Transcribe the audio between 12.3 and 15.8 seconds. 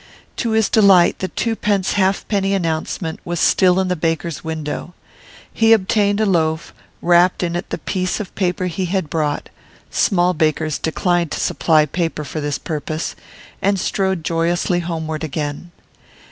this purpose and strode joyously homeward again.